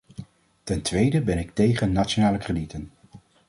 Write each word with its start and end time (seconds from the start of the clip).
Ten 0.63 0.81
tweede 0.81 1.21
ben 1.21 1.37
ik 1.37 1.53
tegen 1.53 1.91
nationale 1.91 2.37
kredieten. 2.37 2.91